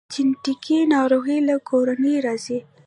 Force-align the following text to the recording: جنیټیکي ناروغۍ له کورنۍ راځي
جنیټیکي 0.13 0.77
ناروغۍ 0.93 1.39
له 1.49 1.55
کورنۍ 1.69 2.15
راځي 2.25 2.59